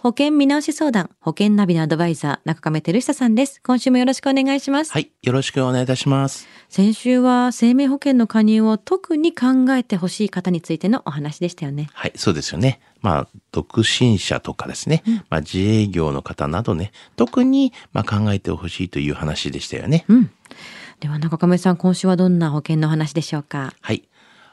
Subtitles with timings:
[0.00, 3.60] 保険見直し相談、保険ナビのアドバイザー、中亀照久さんです。
[3.66, 4.92] 今週もよろしくお願いします。
[4.92, 5.10] はい。
[5.22, 6.46] よろしくお願いいたします。
[6.68, 11.90] 先週は生命保険の加入を特に考えてほしい方についてのお話でしたよね。
[11.94, 12.12] はい。
[12.14, 12.78] そうですよね。
[13.02, 15.02] まあ、独身者とかですね。
[15.30, 20.04] まあ、自営業の方などね、特に、まあ、考えてほしいという話でしたよね。
[20.06, 20.30] うん。
[21.00, 23.74] では中亀さん、今週はどんな保険の話でしょうか？
[23.80, 24.04] はい。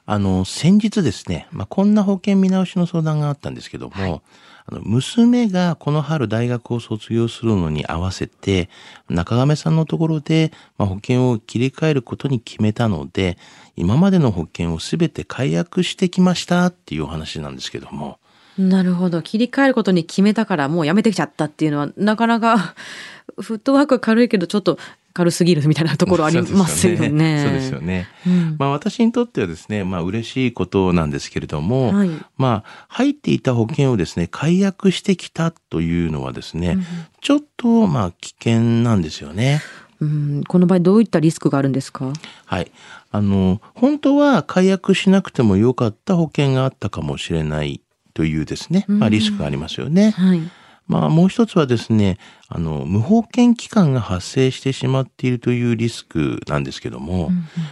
[0.08, 4.22] あの、先日ですね、まあ、こんな保険見直しの相談があったんですけども、
[4.68, 8.70] あの娘がこの春大学を卒業するのに合わせて、
[9.10, 13.38] 中亀さんのところで、まあ、保険を切り替えることに決めたので、
[13.76, 18.20] 今までの保険をすべて解約してきましたっていうお話なんですけども、
[18.58, 19.22] なるほど。
[19.22, 22.76] 切り替えることに決めたからもうやめてきちゃったっていうのは、なかなか、
[23.42, 24.78] フットワーク軽いけどちょっと
[25.14, 27.44] 軽すぎるみたいなところありますよね。
[27.44, 28.08] そうですよね。
[28.26, 36.78] うんまあ私にとってはですね、まあ嬉しいことなんですけれども、はいまあ入っていた保険をですね、解約してきたというのはですね、
[37.22, 39.62] ちょっとまあ危険なんですよね。
[40.02, 42.12] うん、この場合どういったリスクがあるんですか？
[42.46, 42.72] はい。
[43.12, 47.80] あの、本当は解約しなくてもよかった保険があったかもしれない
[48.16, 50.12] というですね、まあリスクがありますよね。
[50.12, 50.42] はい。
[50.88, 57.32] まあもう一つはですね、あの、無保険期間が発生してしまっているというリスクなんですけども、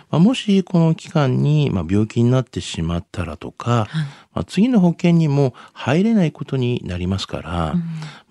[0.09, 3.87] まあ、もしこの期間に、まあ、病気になってしまったらとか、
[4.33, 7.75] まあ、次の保険にも入れないことになりますから、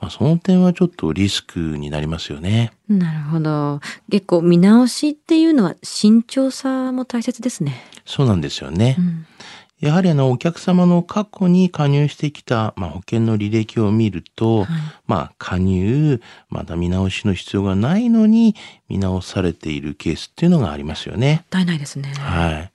[0.01, 2.73] まあ、その点はちょっとリスクになりますよね。
[2.89, 3.81] なるほど。
[4.11, 7.85] 結構見直しっていうのは慎重さも大切ですね。
[8.05, 8.97] そうなんですよね。
[8.99, 9.27] うん
[9.83, 14.65] やはりあのお客様の過去に加入してきた、まあ、保険の履歴を見ると、
[15.07, 18.55] まあ加入、まだ見直しの必要がないのに
[18.89, 21.35] 見直されているケースっていうのがありますよね。
[21.35, 22.13] もったいないですね。
[22.15, 22.73] はい。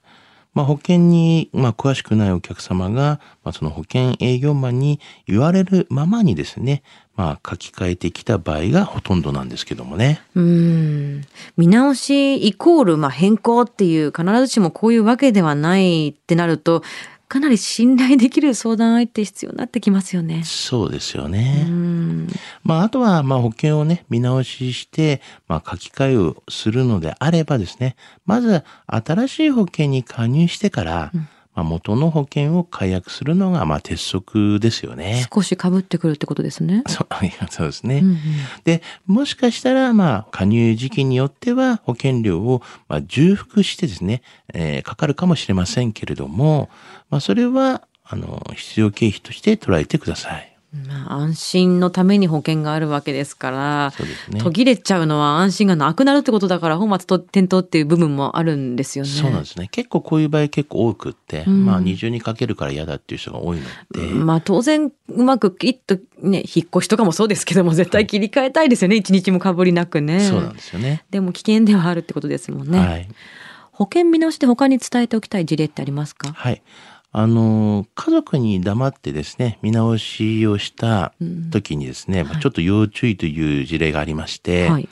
[0.52, 6.82] まあ、保険に、まあ、詳しくないお客様が、まあ、その保険営業マンに言われるままにですね、
[7.18, 10.22] まあ、書き換えてきた場合がほとんどなんですけどもね。
[10.36, 11.24] うん。
[11.56, 16.84] 見直しイコール、まあ、変更っていう、必ずしもこういうわけではないってなると、
[17.26, 20.44] かなり信頼できる相談相手必要になってきますよね。
[20.44, 21.66] そうですよね。
[21.68, 22.28] うん。
[22.62, 27.96] まあ、あとは、まあ、保険をね、見直しして、まあ、書き換えをするのであればですね、
[28.26, 31.12] まず、新しい保険に加入してから、
[31.58, 35.26] まあ、元の保険を解約するのが、まあ、鉄則ですよね。
[35.34, 36.84] 少し被ってくるってことですね。
[36.86, 37.06] そう
[37.50, 37.98] そうですね。
[37.98, 38.18] うんうん
[38.62, 44.22] で、もしかしたら、まあ、加入時期によっては保険料を、まあ、重複してですね、
[44.54, 46.70] えーかかるかもしれませんけれども、
[47.10, 50.47] まあ、それは、あの、必要経費として捉えてください。
[50.70, 53.92] まあ、安心のために保険があるわけですから、
[54.28, 59.10] ね途切れちゃうのは安心がなくなるってことだから本末転倒っていう部分もあるんですよね。
[59.10, 59.68] そうなんですね。
[59.72, 70.20] 結構こういう場合結構多くって、んまあ、二重にかけるから嫌だっていう人が多いので、まあ当然うまくきっとね引っ越しとかもそうですけども絶対切り替えたいですよね一日もかぶりなくね。
[70.20, 71.04] そうなんですよね。
[71.10, 72.78] でも危険ではあるってことですもんね。
[72.78, 73.08] はい。
[73.72, 76.32] 保険見直しで他に伝えておきたい事例ってありますか？
[76.32, 76.62] はい。
[77.10, 81.12] あの、家族に黙ってですね、見直しをした
[81.50, 84.88] 時にですね、まあちょっと要注意という事例がありまして、はい。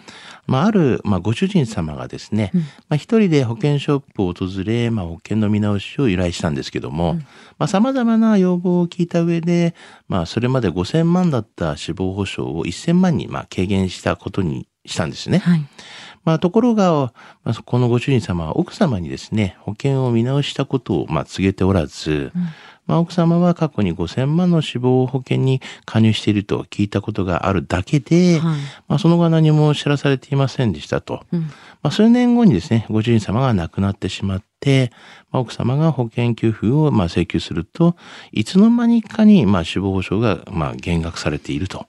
[0.47, 2.53] まあ、ある、まあ、ご主人様がですね、
[2.89, 7.15] まあ、一人で保険ショップを訪れ、まあ、保険の見直しを依頼したんですけども、
[7.59, 9.75] まあ、様々な要望を聞いた上で、
[10.09, 15.39] まあ、それまで5000万だった死亡保障を1000万に、まあ、軽減したことにしたんですね。
[15.39, 15.67] はい。
[16.25, 17.13] まあ、ところが、
[17.45, 22.33] まあ、このご主人様は奥様にですね、保険を見直したことを、まあ、告げておらず、
[22.87, 28.59] まあ、奥様は過去に5000万の死亡保険に加入していると聞いたことがあるだけで、はい
[28.89, 31.25] まあ、その後は何も知らされていませんでしたと。
[31.33, 34.91] うんまあ、数年後にですね、ご主人様が亡くなってしまって、
[35.31, 37.97] まあ、奥様が保険給付をまあ請求すると、
[38.33, 41.87] いつの間にかにまあ死亡保障がまあ減額されていると。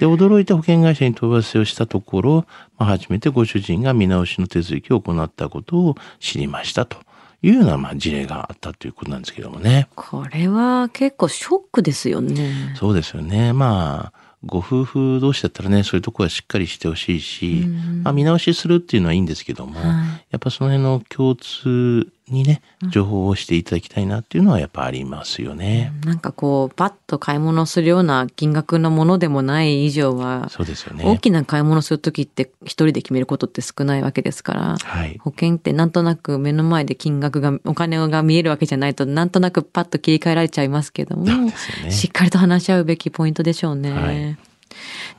[0.00, 2.46] で、驚いて保険会社に問い合わせをしたところ、
[2.78, 6.98] まあ、初めてご主人が見直しの手続きを行ったことを知りましたと
[7.42, 9.88] いうようなまあ事例があったということなんですけどもね。
[9.94, 12.74] これは結構ショックですよね。
[12.76, 13.52] そうですよね。
[13.52, 17.66] まあ、ご夫婦同士だったらね、そういうところはしっかりしてほしいし、
[18.02, 19.88] まあ、見直しするっていうのはいいんですけども、はい
[20.30, 25.92] やっぱその辺の共通にね、情報をしていただきたいなっていうのはやっぱありますよね。
[26.04, 31.04] なんかこう、パッと買い物するような金額のものでもない以上は、そうですよね。
[31.04, 35.18] 大きな買い物するときって一人で決めることって少ないわけですから、はい。
[35.20, 43.92] 保険ってなんとなく目の前で金額が、お金が見えるわけじゃないと、なんとなくパッと切り替えられちゃいますけども、そうですよねしっかりと話し合うべきポイントでしょうね。
[43.92, 44.36] はい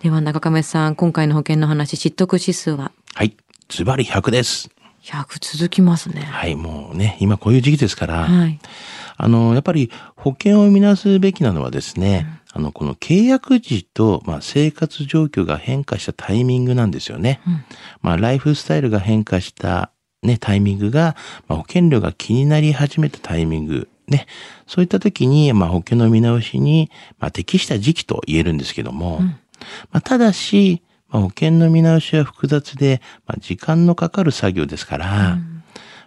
[0.02, 2.92] では中亀さん、今回の保険の話、知得指数は？
[3.16, 3.36] はい。
[3.68, 4.70] ズバリ100です。
[5.04, 6.22] 100続きますね。
[6.22, 6.56] はい。
[6.56, 8.60] もうね、今こういう時期ですから、はい。
[9.18, 17.42] あの、やっぱり保険を見直すべきなのはですね、あの、この契約時と、まあ、生活状況が変化したタイミングなんですよね。
[17.46, 17.64] うん
[18.02, 19.92] まあ、ライフスタイルが変化した、
[20.24, 21.16] ね、タイミングが、
[21.48, 24.26] まあ、保険料が気になり始めたタイミング、ね。
[24.68, 29.20] そういった時に、まあ、保険の見直しに、まあ、適した時期と言えるんですけども、
[29.92, 35.38] まあ、ただし、まあ、保険の見直しは複雑で、まあ、時間のかかる作業ですから、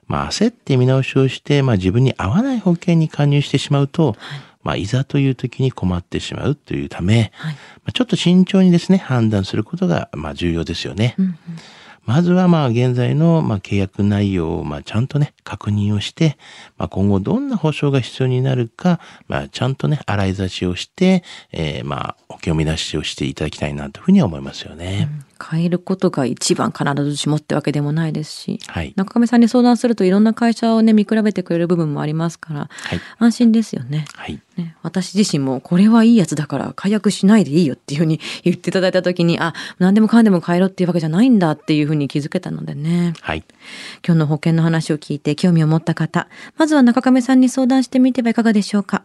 [0.07, 4.17] まあ、焦って見直しをして、まあ、自分に合わない保険に加入してしまうと、
[4.63, 7.55] まあ、いざという時に困ってしまうというため、はい。
[7.55, 11.15] まあ、ちょっと慎重にですね、判断することが、まあ、重要ですよね。
[11.19, 11.37] うんうん
[12.05, 16.37] まずは、まあ、現在の、まあ、契約内容を、まあ、ちゃんとね、確認をして、
[16.77, 21.23] まあ、今後どんな保証が必要になるか、まあ、ちゃんとね、洗い出しをして、
[21.53, 25.09] えーまあ、保険を見出しをしていただきたいなというふうに思いますよね。
[25.43, 28.93] 変えることが一番必ずしもってわけでもないですし、はい。
[28.97, 33.01] 中亀さんに相談するといろんな会社をね、見比べてくれる部分もありますから、はい。
[33.19, 34.07] 安心ですよね。
[34.15, 34.41] はい。
[34.57, 43.15] ね、私自身もこれはいいやつだから解約しないでいいよっていうふうに言っていただいた時に、あ、何でもかんでも変えろっていうわけじゃないんだっていうふうに気づけたのでね。
[43.21, 43.45] はい。
[44.07, 49.05] 今日の保険の話を聞いて興味を持った方、まずは中亀さんに相談してみてはいかがでしょうか。